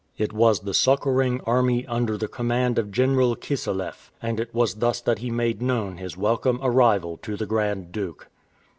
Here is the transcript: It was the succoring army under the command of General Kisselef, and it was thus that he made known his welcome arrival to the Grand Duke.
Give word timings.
It 0.17 0.33
was 0.33 0.61
the 0.61 0.73
succoring 0.73 1.41
army 1.41 1.85
under 1.85 2.17
the 2.17 2.27
command 2.27 2.79
of 2.79 2.89
General 2.91 3.35
Kisselef, 3.35 4.09
and 4.19 4.39
it 4.39 4.51
was 4.51 4.73
thus 4.77 4.99
that 4.99 5.19
he 5.19 5.29
made 5.29 5.61
known 5.61 5.97
his 5.97 6.17
welcome 6.17 6.57
arrival 6.63 7.17
to 7.17 7.37
the 7.37 7.45
Grand 7.45 7.91
Duke. 7.91 8.27